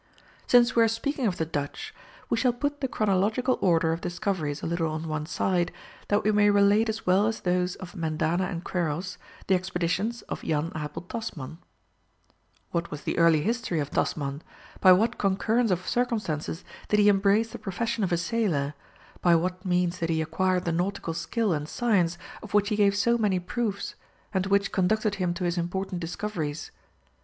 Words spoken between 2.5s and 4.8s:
put the chronological order of discoveries a